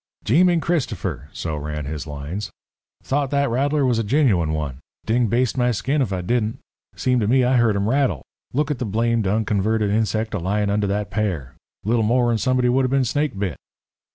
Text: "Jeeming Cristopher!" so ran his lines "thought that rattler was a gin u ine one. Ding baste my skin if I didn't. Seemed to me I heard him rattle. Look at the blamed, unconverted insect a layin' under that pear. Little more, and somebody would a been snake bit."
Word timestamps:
"Jeeming 0.23 0.59
Cristopher!" 0.61 1.29
so 1.31 1.55
ran 1.55 1.85
his 1.85 2.07
lines 2.07 2.49
"thought 3.03 3.29
that 3.29 3.51
rattler 3.51 3.85
was 3.85 3.99
a 3.99 4.03
gin 4.03 4.27
u 4.27 4.41
ine 4.41 4.51
one. 4.51 4.79
Ding 5.05 5.27
baste 5.27 5.59
my 5.59 5.69
skin 5.69 6.01
if 6.01 6.11
I 6.11 6.21
didn't. 6.21 6.57
Seemed 6.95 7.21
to 7.21 7.27
me 7.27 7.43
I 7.43 7.57
heard 7.57 7.75
him 7.75 7.87
rattle. 7.87 8.23
Look 8.51 8.71
at 8.71 8.79
the 8.79 8.85
blamed, 8.85 9.27
unconverted 9.27 9.91
insect 9.91 10.33
a 10.33 10.39
layin' 10.39 10.71
under 10.71 10.87
that 10.87 11.11
pear. 11.11 11.53
Little 11.83 12.01
more, 12.01 12.31
and 12.31 12.41
somebody 12.41 12.67
would 12.67 12.85
a 12.85 12.87
been 12.87 13.05
snake 13.05 13.37
bit." 13.37 13.57